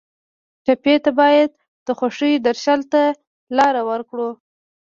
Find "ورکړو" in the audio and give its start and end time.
3.89-4.29